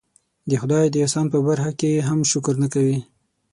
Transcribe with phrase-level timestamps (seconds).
[0.49, 2.97] د خدای د احسان په برخه کې هم شکر نه کوي.